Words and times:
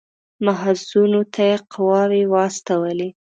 محاذونو 0.45 1.21
ته 1.33 1.41
یې 1.49 1.55
قواوې 1.73 2.23
واستولې. 2.33 3.09